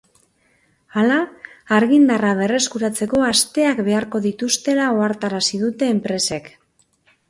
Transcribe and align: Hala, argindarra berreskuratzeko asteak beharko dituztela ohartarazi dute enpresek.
Hala, 1.01 1.17
argindarra 1.77 2.33
berreskuratzeko 2.41 3.23
asteak 3.29 3.85
beharko 3.91 4.25
dituztela 4.27 4.93
ohartarazi 4.99 5.65
dute 5.69 5.97
enpresek. 5.97 6.55